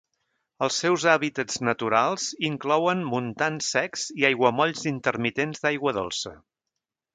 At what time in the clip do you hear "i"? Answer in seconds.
4.23-4.27